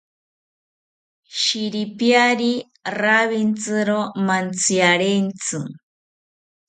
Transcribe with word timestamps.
Shiripiari 1.41 2.53
rawintziro 2.99 3.99
mantziarentsi 4.25 5.57